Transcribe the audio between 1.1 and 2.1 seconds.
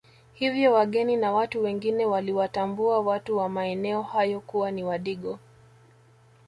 na watu wengine